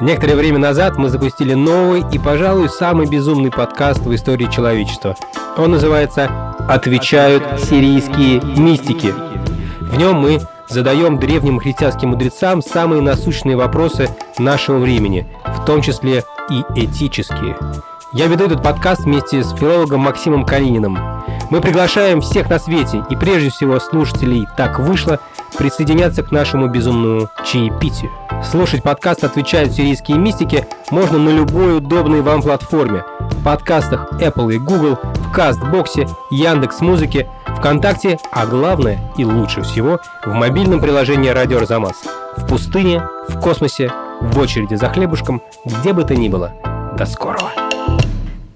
[0.00, 5.16] Некоторое время назад мы запустили новый и, пожалуй, самый безумный подкаст в истории человечества.
[5.56, 6.26] Он называется
[6.68, 9.31] «Отвечают сирийские мистики».
[9.92, 16.24] В нем мы задаем древним христианским мудрецам самые насущные вопросы нашего времени, в том числе
[16.48, 17.58] и этические.
[18.14, 20.98] Я веду этот подкаст вместе с филологом Максимом Калининым.
[21.50, 25.20] Мы приглашаем всех на свете, и прежде всего слушателей «Так вышло»,
[25.58, 28.10] присоединяться к нашему безумному чаепитию.
[28.50, 33.04] Слушать подкаст «Отвечают сирийские мистики» можно на любой удобной вам платформе.
[33.20, 37.28] В подкастах Apple и Google, в Кастбоксе, Яндекс.Музыке,
[37.62, 41.94] ВКонтакте, а главное и лучше всего в мобильном приложении «Радио Арзамас».
[42.36, 46.52] В пустыне, в космосе, в очереди за хлебушком, где бы то ни было.
[46.98, 47.52] До скорого!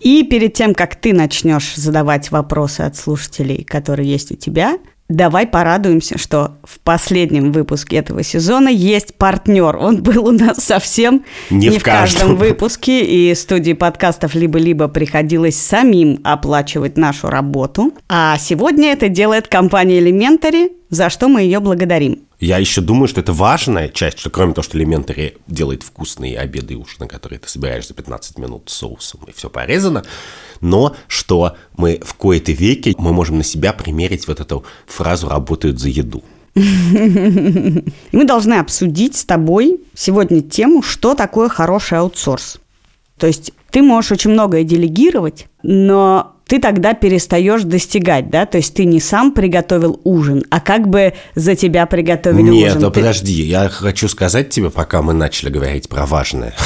[0.01, 4.77] И перед тем, как ты начнешь задавать вопросы от слушателей, которые есть у тебя,
[5.09, 9.77] Давай порадуемся, что в последнем выпуске этого сезона есть партнер.
[9.77, 12.37] Он был у нас совсем Не не, в каждом.
[12.37, 17.93] выпуске, и студии подкастов либо-либо приходилось самим оплачивать нашу работу.
[18.09, 22.26] А сегодня это делает компания Elementary, за что мы ее благодарим.
[22.39, 26.75] Я еще думаю, что это важная часть, что кроме того, что Elementary делает вкусные обеды
[26.75, 30.05] и ужины, которые ты собираешь за 15 минут соусом, и все порезано,
[30.61, 35.81] но что мы в кои-то веке мы можем на себя примерить вот эту фразу «работают
[35.81, 36.23] за еду».
[36.55, 42.61] Мы должны обсудить с тобой сегодня тему, что такое хороший аутсорс.
[43.19, 48.47] То есть ты можешь очень многое делегировать, но ты тогда перестаешь достигать, да?
[48.47, 52.83] То есть ты не сам приготовил ужин, а как бы за тебя приготовили Нет, ужин.
[52.83, 56.55] ну Ты- подожди, я хочу сказать тебе, пока мы начали говорить про важное.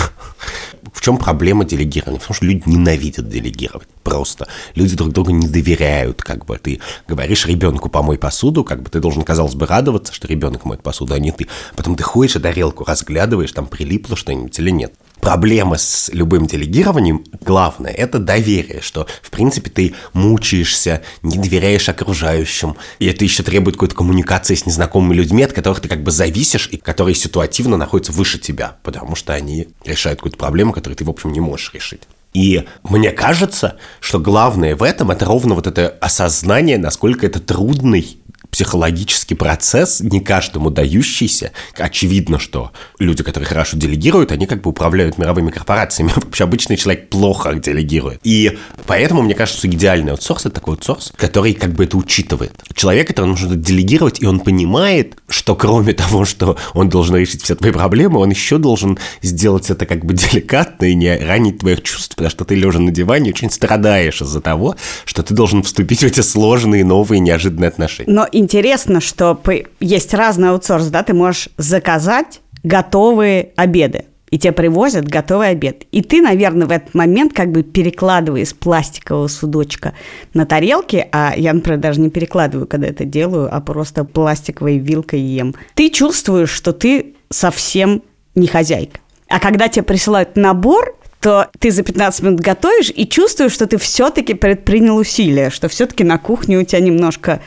[0.93, 2.19] В чем проблема делегирования?
[2.19, 3.89] Потому что люди ненавидят делегировать.
[4.03, 4.49] Просто.
[4.75, 6.23] Люди друг другу не доверяют.
[6.23, 10.27] Как бы ты говоришь ребенку помой посуду, как бы ты должен, казалось бы, радоваться, что
[10.27, 11.47] ребенок моет посуду, а не ты.
[11.77, 14.93] Потом ты ходишь и тарелку разглядываешь, там прилипло что-нибудь или нет.
[15.21, 22.77] Проблема с любым делегированием, главное, это доверие, что, в принципе, ты мучаешься, не доверяешь окружающим,
[22.99, 26.69] и это еще требует какой-то коммуникации с незнакомыми людьми, от которых ты как бы зависишь,
[26.73, 31.11] и которые ситуативно находятся выше тебя, потому что они решают какую-то проблему, которую ты, в
[31.11, 32.03] общем, не можешь решить.
[32.33, 38.20] И мне кажется, что главное в этом это ровно вот это осознание, насколько это трудный
[38.51, 41.53] психологический процесс, не каждому дающийся.
[41.77, 46.11] Очевидно, что люди, которые хорошо делегируют, они как бы управляют мировыми корпорациями.
[46.17, 48.21] Вообще обычный человек плохо делегирует.
[48.25, 52.53] И поэтому мне кажется, идеальный аутсорс– это такой аутсорс, который как бы это учитывает.
[52.75, 57.55] Человек, который нужно делегировать, и он понимает, что кроме того, что он должен решить все
[57.55, 62.17] твои проблемы, он еще должен сделать это как бы деликатно и не ранить твоих чувств,
[62.17, 66.07] потому что ты, лежа на диване, очень страдаешь из-за того, что ты должен вступить в
[66.07, 68.13] эти сложные, новые, неожиданные отношения.
[68.13, 69.41] Но интересно, что
[69.81, 74.05] есть разный аутсорс, да, ты можешь заказать готовые обеды.
[74.31, 75.87] И тебе привозят готовый обед.
[75.91, 79.95] И ты, наверное, в этот момент как бы перекладывая из пластикового судочка
[80.35, 85.21] на тарелки, а я, например, даже не перекладываю, когда это делаю, а просто пластиковой вилкой
[85.21, 85.57] ем.
[85.75, 88.03] Ты чувствуешь, что ты совсем
[88.37, 89.01] не хозяйка.
[89.31, 93.79] А когда тебе присылают набор, то ты за 15 минут готовишь и чувствуешь, что ты
[93.79, 97.41] все-таки предпринял усилия, что все-таки на кухне у тебя немножко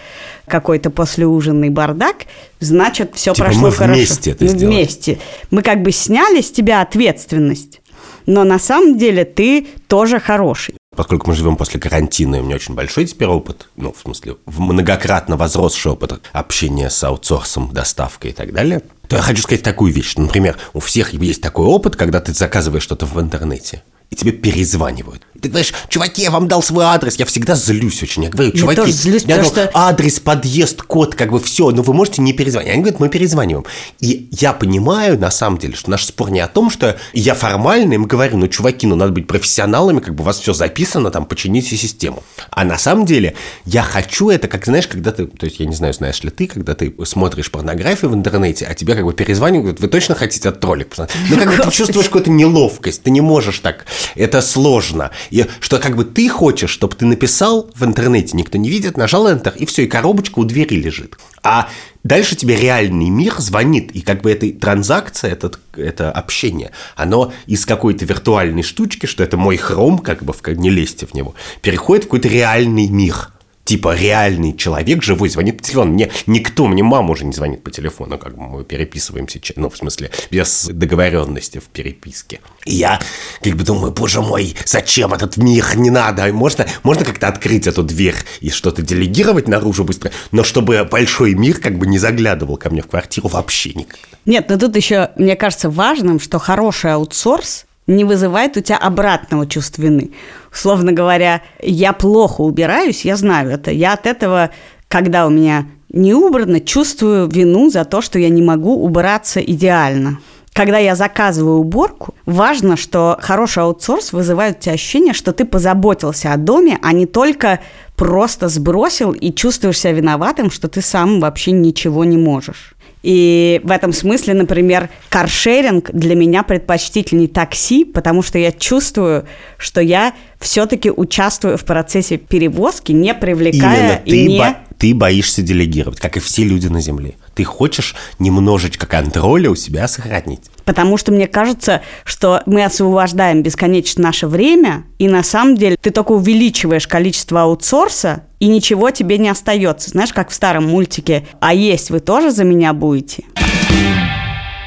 [0.47, 2.25] какой-то послеужинный бардак,
[2.59, 3.93] значит, все Типа прошло мы хорошо.
[3.95, 4.75] вместе это мы сделали.
[4.75, 5.19] вместе.
[5.51, 7.81] Мы как бы сняли с тебя ответственность,
[8.27, 10.75] но на самом деле ты тоже хороший.
[10.95, 14.35] Поскольку мы живем после карантина, и у меня очень большой теперь опыт, ну, в смысле,
[14.45, 18.83] многократно возросший опыт общения с аутсорсом, доставкой и так далее,
[19.15, 20.15] я хочу сказать такую вещь.
[20.15, 25.23] Например, у всех есть такой опыт, когда ты заказываешь что-то в интернете, и тебе перезванивают.
[25.41, 27.15] Ты говоришь, чуваки, я вам дал свой адрес.
[27.17, 28.23] Я всегда злюсь очень.
[28.23, 31.71] Я говорю, Я чуваки, тоже злюсь, я дал что- адрес, подъезд, код, как бы все,
[31.71, 32.69] но вы можете не перезвонить.
[32.71, 33.65] Они говорят, мы перезваниваем.
[33.99, 37.93] И я понимаю, на самом деле, что наш спор не о том, что я формально
[37.93, 41.25] им говорю, ну, чуваки, ну, надо быть профессионалами, как бы у вас все записано, там,
[41.25, 42.23] почините систему.
[42.49, 43.35] А на самом деле
[43.65, 46.47] я хочу это, как, знаешь, когда ты, то есть я не знаю, знаешь ли ты,
[46.47, 50.47] когда ты смотришь порнографию в интернете, а тебе как бы перезванивают, говорят, вы точно хотите
[50.47, 51.17] от троллик посмотреть?
[51.29, 53.85] Ну, как бы ты чувствуешь какую-то неловкость, ты не можешь так,
[54.15, 55.11] это сложно.
[55.29, 59.27] И что как бы ты хочешь, чтобы ты написал в интернете, никто не видит, нажал
[59.27, 61.17] Enter, и все, и коробочка у двери лежит.
[61.43, 61.69] А
[62.03, 67.65] дальше тебе реальный мир звонит, и как бы эта транзакция, это, это общение, оно из
[67.65, 72.05] какой-то виртуальной штучки, что это мой хром, как бы, в- не лезьте в него, переходит
[72.05, 73.29] в какой-то реальный мир.
[73.65, 75.93] Типа реальный человек живой звонит по телефону.
[75.93, 80.11] Мне никто, мне мама уже не звонит по телефону, как мы переписываемся, ну, в смысле,
[80.29, 82.41] без договоренности в переписке.
[82.65, 82.99] И я
[83.41, 86.31] как бы думаю, боже мой, зачем этот мир, не надо.
[86.33, 91.59] Можно, можно как-то открыть эту дверь и что-то делегировать наружу быстро, но чтобы большой мир
[91.59, 94.17] как бы не заглядывал ко мне в квартиру вообще никогда.
[94.25, 99.47] Нет, но тут еще, мне кажется, важным, что хороший аутсорс не вызывает у тебя обратного
[99.47, 100.11] чувства вины.
[100.53, 103.71] Условно говоря, я плохо убираюсь, я знаю это.
[103.71, 104.51] Я от этого,
[104.87, 110.19] когда у меня не убрано, чувствую вину за то, что я не могу убраться идеально.
[110.53, 116.31] когда я заказываю уборку, важно, что хороший аутсорс вызывает у тебя ощущение, что ты позаботился
[116.31, 117.59] о доме, а не только
[117.95, 122.75] просто сбросил и чувствуешь себя виноватым, что ты сам вообще ничего не можешь.
[123.03, 129.25] И в этом смысле, например, каршеринг для меня предпочтительнее такси, потому что я чувствую,
[129.57, 134.37] что я все-таки участвую в процессе перевозки, не привлекая Именно ты, и не...
[134.39, 137.15] бо- ты боишься делегировать, как и все люди на Земле.
[137.35, 140.41] Ты хочешь немножечко контроля у себя сохранить.
[140.65, 145.89] Потому что мне кажется, что мы освобождаем бесконечно наше время, и на самом деле ты
[145.91, 149.89] только увеличиваешь количество аутсорса, и ничего тебе не остается.
[149.89, 153.23] Знаешь, как в старом мультике «А есть вы тоже за меня будете?»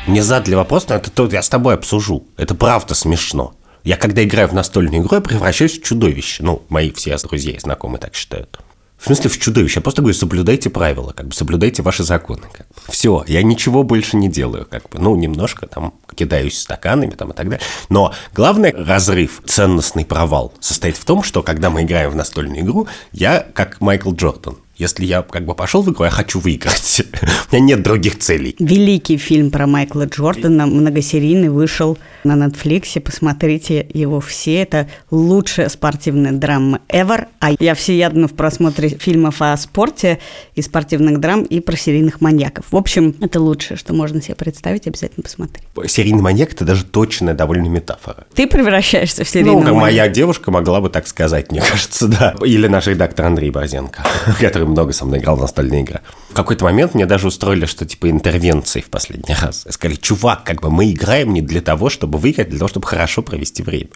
[0.06, 2.24] Мне задали вопрос, но это то я с тобой обсужу.
[2.38, 3.52] Это правда смешно.
[3.84, 6.42] Я когда играю в настольную игру, я превращаюсь в чудовище.
[6.42, 8.58] Ну, мои все друзья и знакомые так считают.
[8.98, 9.76] В смысле, в чудовище.
[9.76, 12.42] Я просто говорю, соблюдайте правила, как бы соблюдайте ваши законы.
[12.52, 12.74] Как бы.
[12.88, 14.98] Все, я ничего больше не делаю, как бы.
[14.98, 17.64] Ну, немножко там кидаюсь стаканами там и так далее.
[17.88, 22.88] Но главный разрыв, ценностный провал состоит в том, что когда мы играем в настольную игру,
[23.12, 24.56] я как Майкл Джордан.
[24.78, 27.00] Если я как бы пошел в игру, я хочу выиграть.
[27.50, 28.54] У меня нет других целей.
[28.58, 33.00] Великий фильм про Майкла Джордана, многосерийный, вышел на Netflix.
[33.00, 34.56] Посмотрите его все.
[34.56, 37.26] Это лучшая спортивная драма ever.
[37.40, 40.18] А я всеядна в просмотре фильмов о спорте
[40.54, 42.66] и спортивных драм, и про серийных маньяков.
[42.70, 44.86] В общем, это лучшее, что можно себе представить.
[44.86, 45.62] Обязательно посмотри.
[45.86, 48.26] Серийный маньяк– это даже точная довольно метафора.
[48.34, 49.80] Ты превращаешься в Ну, серийного как маньяка.
[49.80, 52.34] моя девушка могла бы так сказать, мне кажется, да.
[52.44, 54.04] Или наш редактор Андрей Борзенко,
[54.40, 56.00] который много со мной играл в настольные игры.
[56.36, 59.64] Какой-то момент мне даже устроили, что типа интервенции в последний раз.
[59.70, 62.86] Сказали, чувак, как бы мы играем не для того, чтобы выиграть, а для того, чтобы
[62.86, 63.88] хорошо провести время.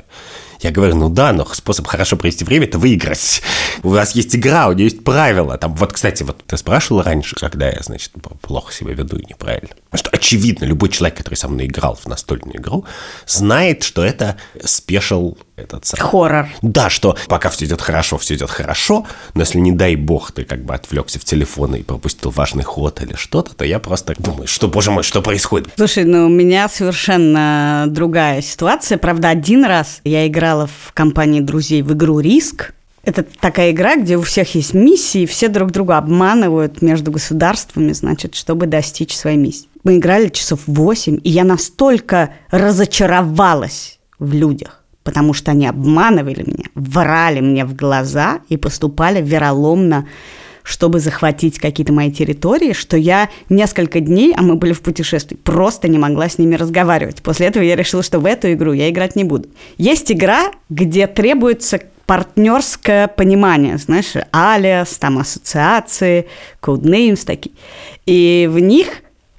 [0.61, 3.43] Я говорю, ну да, но способ хорошо провести время– это выиграть.
[3.83, 5.57] У вас есть игра, у нее есть правила.
[5.57, 9.71] Там, вот, кстати, вот ты спрашивал раньше, когда я, значит, плохо себя веду и неправильно.
[9.95, 12.85] Что очевидно, любой человек, который со мной играл в настольную игру,
[13.27, 16.03] знает, что это спешл этот самый.
[16.03, 16.49] Хоррор.
[16.61, 20.45] Да, что пока все идет хорошо, все идет хорошо, но если, не дай бог, ты
[20.45, 24.47] как бы отвлекся в телефон и пропустил важный ход или что-то, то я просто думаю,
[24.47, 25.69] что, боже мой, что происходит?
[25.77, 28.99] Слушай, ну у меня совершенно другая ситуация.
[28.99, 32.73] Правда, один раз я играла в компании друзей в игру «Риск».
[33.03, 38.35] Это такая игра, где у всех есть миссии, все друг друга обманывают между государствами, значит,
[38.35, 39.69] чтобы достичь своей миссии.
[39.85, 46.67] Мы играли часов 8, и я настолько разочаровалась в людях, потому что они обманывали меня,
[46.75, 50.07] врали мне в глаза и поступали вероломно
[50.71, 55.89] чтобы захватить какие-то мои территории, что я несколько дней, а мы были в путешествии, просто
[55.89, 57.23] не могла с ними разговаривать.
[57.23, 59.49] После этого я решила, что в эту игру я играть не буду.
[59.79, 66.29] Есть игра, где требуется партнерское понимание, знаешь, алиас, там ассоциации,
[66.63, 67.55] codenames такие.
[68.07, 68.87] И в них,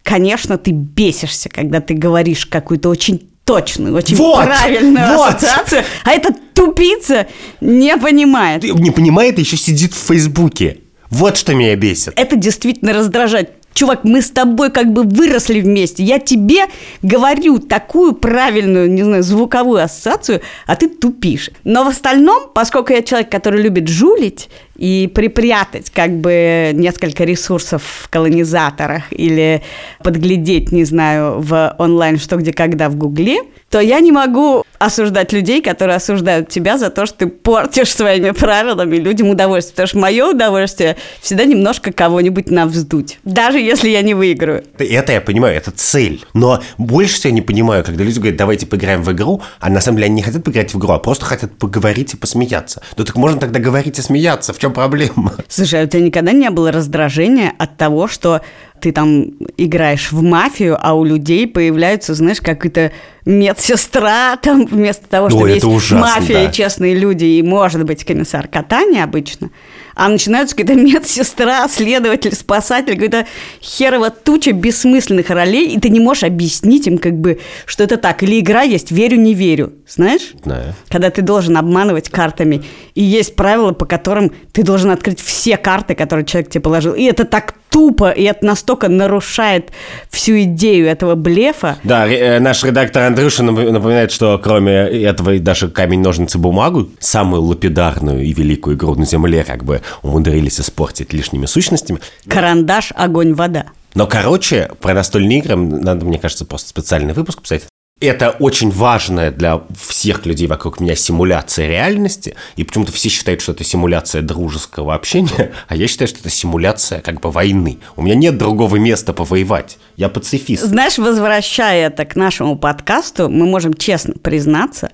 [0.03, 4.45] конечно, ты бесишься, когда ты говоришь какую-то очень точную, очень Вот!
[4.45, 5.35] правильную Вот!
[5.35, 7.27] ассоциацию, а этот тупица
[7.61, 8.63] не понимает.
[8.63, 10.79] Не понимает, еще сидит в Фейсбуке.
[11.11, 12.13] Вот что меня бесит.
[12.15, 13.51] Это действительно раздражает.
[13.73, 16.03] Чувак, мы с тобой как бы выросли вместе.
[16.03, 16.63] Я тебе
[17.01, 21.51] говорю такую правильную, не знаю, звуковую ассоциацию, а ты тупишь.
[21.63, 27.83] Но в остальном, поскольку я человек, который любит жулить и припрятать как бы несколько ресурсов
[28.03, 29.61] в колонизаторах или
[30.03, 35.31] подглядеть, не знаю, в онлайн что где когда в Гугле, то я не могу осуждать
[35.31, 39.73] людей, которые осуждают тебя за то, что ты портишь своими правилами людям удовольствие.
[39.73, 43.19] Потому что мое удовольствие всегда немножко кого-нибудь навздуть.
[43.23, 44.63] Даже если я не выиграю.
[44.77, 46.25] Это я понимаю, это цель.
[46.33, 49.79] Но больше всего я не понимаю, когда люди говорят, давайте поиграем в игру, а на
[49.81, 52.81] самом деле они не хотят поиграть в игру, а просто хотят поговорить и посмеяться.
[52.97, 55.33] Ну так можно тогда говорить и смеяться, в чем проблема?
[55.47, 58.41] Слушай, а у тебя никогда не было раздражения от того, что
[58.81, 59.25] ты там
[59.57, 62.91] играешь в мафию, а у людей появляются, знаешь, какая-то
[63.25, 66.49] медсестра, там вместо того, что Ой, есть это ужасно, мафия да.
[66.49, 69.51] и честные люди, и может быть комиссар катания обычно,
[69.95, 73.27] а начинаются какая-то медсестра, следователь, спасатель, какая-то
[73.61, 78.23] херова туча бессмысленных ролей, и ты не можешь объяснить им, как бы, что это так.
[78.23, 80.33] Или игра есть «верю, не верю», знаешь?
[80.43, 80.73] Знаю.
[80.89, 82.63] когда ты должен обманывать картами.
[82.95, 86.93] И есть правила, по которым ты должен открыть все карты, которые человек тебе положил.
[86.93, 89.71] И это так тупо, и это настолько нарушает
[90.09, 91.77] всю идею этого блефа.
[91.83, 96.89] Да, э, наш редактор Андрюша нап- напоминает, что кроме этого и даже камень, ножницы, бумагу,
[96.99, 101.99] самую лапидарную и великую игру на Земле как бы умудрились испортить лишними сущностями.
[102.27, 103.65] Карандаш, огонь, вода.
[103.93, 107.63] Но, короче, про настольные игры надо, мне кажется, просто специальный выпуск писать.
[107.99, 113.51] это очень важная для всех людей вокруг меня симуляция реальности, и почему-то все считают, что
[113.51, 117.79] это симуляция дружеского общения, а я считаю, что это симуляция как бы войны.
[117.95, 119.77] У меня нет другого места повоевать.
[119.95, 120.63] Я пацифист.
[120.63, 124.91] Знаешь, возвращая это к нашему подкасту, мы можем честно признаться,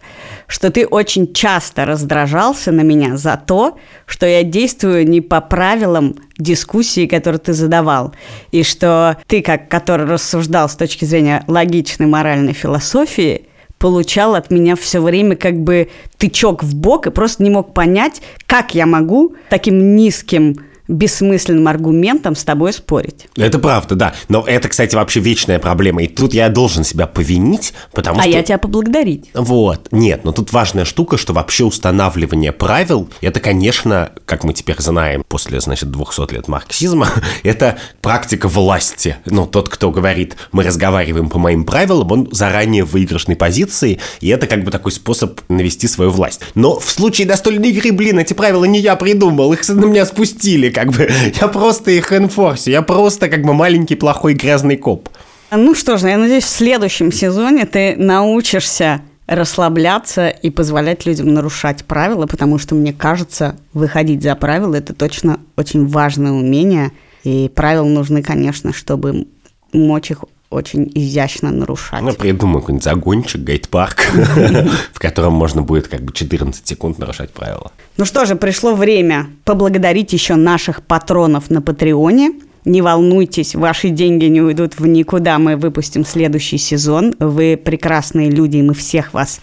[0.48, 6.16] что ты очень часто раздражался на меня за то, что я действую не по правилам
[6.38, 8.14] дискуссии, которые ты задавал,
[8.52, 13.48] и что ты, как который рассуждал с точки зрения логичной моральной философии,
[13.80, 18.22] получал от меня все время как бы тычок в бок и просто не мог понять,
[18.46, 20.56] как я могу таким низким
[20.88, 23.28] бессмысленным аргументом с тобой спорить.
[23.36, 24.14] Это правда, да.
[24.30, 26.04] Но это, кстати, вообще вечная проблема.
[26.04, 28.32] И тут я должен себя повинить, потому а что...
[28.32, 29.30] я тебя поблагодарить.
[29.34, 29.88] Вот.
[29.92, 35.24] Нет, но тут важная штука, что вообще устанавливание правил, это, конечно, как мы теперь знаем,
[35.28, 37.10] после, значит, 200 лет марксизма,
[37.44, 39.18] это практика власти.
[39.26, 44.30] Ну, тот, кто говорит, мы разговариваем по моим правилам, он заранее в выигрышной позиции, и
[44.30, 46.42] это как бы такой способ навести свою власть.
[46.56, 50.70] Но в случае достольной игры, блин, эти правила не я придумал, их на меня спустили,
[50.78, 51.10] как бы.
[51.42, 55.10] Я просто их энфорсю, я просто как бы маленький плохой грязный коп.
[55.50, 61.84] Ну что ж, я надеюсь, в следующем сезоне ты научишься расслабляться и позволять людям нарушать
[61.86, 66.92] правила, потому что, мне кажется, выходить за правила– это точно очень важное умение,
[67.24, 69.28] и правила нужны, конечно, чтобы
[69.74, 72.02] мочь их очень изящно нарушать.
[72.02, 74.08] Ну, придумаю какой-нибудь загончик, гейт-парк,
[74.94, 77.72] в котором можно будет как бы 14 секунд нарушать правила.
[77.98, 82.32] Ну что же, пришло время поблагодарить еще наших патронов на Патреоне.
[82.66, 85.40] Не волнуйтесь, ваши деньги не уйдут в никуда.
[85.40, 87.16] Мы выпустим следующий сезон.
[87.20, 89.42] Вы прекрасные люди, и мы всех вас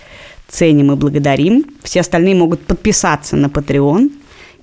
[0.48, 1.64] ценим и благодарим.
[1.82, 4.10] Все остальные могут подписаться на Patreon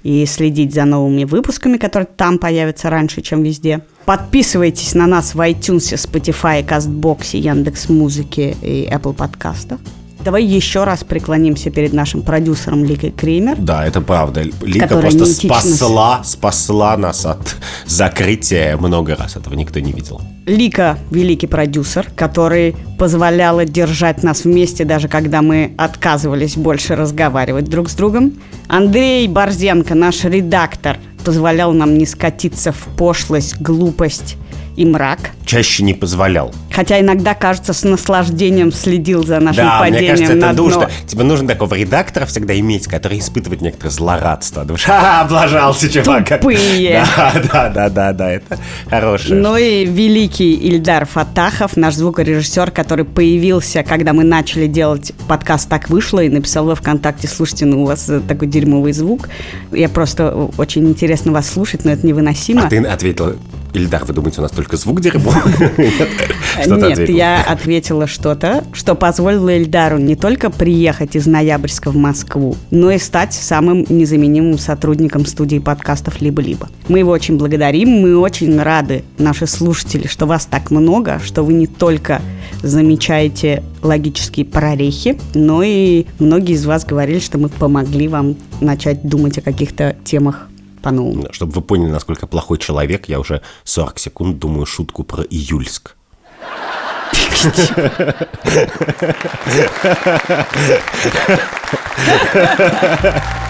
[0.04, 3.82] и следить за новыми выпусками, которые там появятся раньше, чем везде.
[4.06, 9.80] Подписывайтесь на нас в iTunes, Spotify, CastBox, Яндекс Музыки и Apple подкастах.
[10.24, 13.56] Давай еще раз преклонимся перед нашим продюсером Ликой Кремер.
[13.58, 14.44] Да, это правда.
[14.62, 17.56] Лика просто спасла, спасла нас от
[17.88, 19.36] закрытия много раз.
[19.36, 20.22] Этого никто не видел.
[20.46, 27.90] Лика– великий продюсер, который позволяла держать нас вместе, даже когда мы отказывались больше разговаривать друг
[27.90, 28.34] с другом.
[28.68, 34.38] Андрей Борзенко, наш редактор, позволял нам не скатиться в пошлость, глупость
[34.76, 35.32] и мрак.
[35.46, 36.54] Чаще не позволял.
[36.74, 40.64] Хотя иногда, кажется, с наслаждением следил за нашим Да, мне падением кажется, на это дно.
[40.64, 40.90] нужно.
[41.08, 44.64] Тебе нужно такого редактора всегда иметь, который испытывает некоторое злорадство.
[44.64, 46.30] Думаешь, ха облажался, чувак.
[46.30, 47.06] Тупые.
[47.22, 48.60] Да, да, да, да, да, это
[48.90, 49.40] хорошее.
[49.40, 55.90] Ну и великий Ильдар Фатахов, наш звукорежиссер, который появился, когда мы начали делать подкаст «Так
[55.90, 59.30] вышло» и написал во ВКонтакте, слушайте, ну у вас э, такой дерьмовый звук.
[59.72, 62.66] Я просто э, очень интересно вас слушать, но это невыносимо.
[62.66, 63.36] А ты ответила,
[63.74, 65.34] Ильдар, вы думаете, у нас только звук дерьмо?
[66.62, 67.18] Нет, что ты Нет, ответила?
[67.18, 72.98] я ответила что-то, что позволило Эльдару не только приехать из Ноябрьска в Москву, но и
[72.98, 76.70] стать самым незаменимым сотрудником студии подкастов «Либо-либо».
[76.88, 81.54] Мы его очень благодарим, мы очень рады, наши слушатели, что вас так много, что вы
[81.54, 82.22] не только
[82.64, 89.38] замечаете логические прорехи, но и многие из вас говорили, что мы помогли вам начать думать
[89.38, 90.48] о каких-то темах
[90.82, 91.28] по-новому.
[91.32, 95.96] Чтобы вы поняли, насколько плохой человек, я уже 40 секунд думаю шутку про Июльск.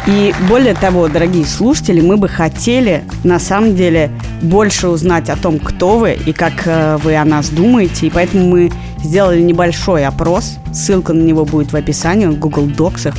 [0.08, 4.10] И более того, дорогие слушатели, мы бы хотели на самом деле
[4.42, 8.08] больше узнать о том, кто вы и как э, вы о нас думаете.
[8.08, 8.72] И поэтому мы
[9.04, 10.58] сделали небольшой опрос.
[10.74, 13.16] Ссылка на него будет в описании, в Google Доксах.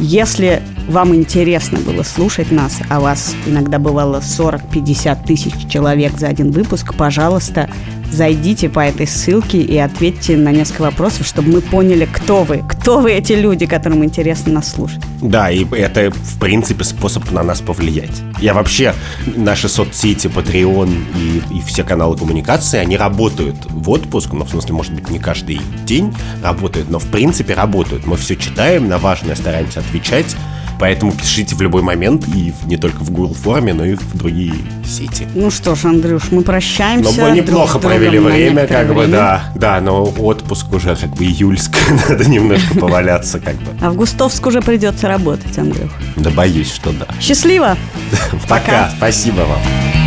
[0.00, 6.50] Если вам интересно было слушать нас, а вас иногда бывало 40-50 тысяч человек за один
[6.50, 7.68] выпуск, пожалуйста,
[8.14, 12.62] зайдите по этой ссылке и ответьте на несколько вопросов, чтобы мы поняли, кто вы.
[12.66, 15.02] Кто вы эти люди, которым интересно нас слушать.
[15.20, 18.22] Да, и это, в принципе, способ на нас повлиять.
[18.40, 18.94] Я вообще,
[19.36, 24.74] наши соцсети, Patreon и, и все каналы коммуникации, они работают в отпуск, ну, в смысле,
[24.74, 28.06] может быть, не каждый день работают, но, в принципе, работают.
[28.06, 30.36] Мы все читаем, на важное стараемся отвечать,
[30.84, 34.52] поэтому пишите в любой момент, и не только в Google форме, но и в другие
[34.84, 35.26] сети.
[35.34, 37.22] Ну что ж, Андрюш, мы Но прощаемся.
[37.22, 39.12] мы друг неплохо с другом провели время, как бы, время.
[39.12, 39.44] да.
[39.54, 41.74] Да, но отпуск уже как бы июльск,
[42.10, 43.70] надо немножко поваляться, как бы.
[43.80, 45.90] А в Густовск уже придется работать, Андрюх.
[46.16, 47.06] Да боюсь, что да.
[47.18, 47.78] Счастливо!
[48.46, 50.03] Пока, спасибо вам.